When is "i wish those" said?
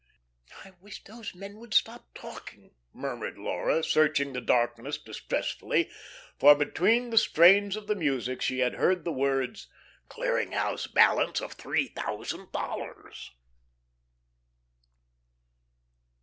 0.65-1.35